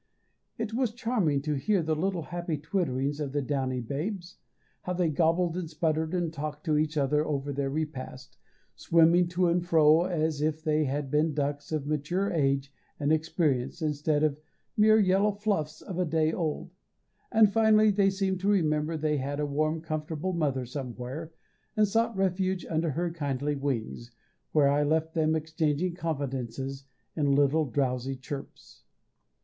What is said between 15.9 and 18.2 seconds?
a day old; and, finally, they